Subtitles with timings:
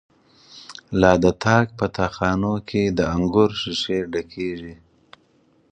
[1.01, 4.75] لا د تاک په تا خانو کی، د انگور ښیښی ډکیږی